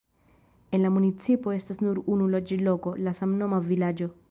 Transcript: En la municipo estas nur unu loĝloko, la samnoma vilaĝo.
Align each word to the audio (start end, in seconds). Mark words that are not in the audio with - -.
En 0.77 0.81
la 0.85 0.89
municipo 0.95 1.53
estas 1.57 1.83
nur 1.87 2.01
unu 2.15 2.31
loĝloko, 2.37 2.97
la 3.09 3.17
samnoma 3.23 3.63
vilaĝo. 3.71 4.13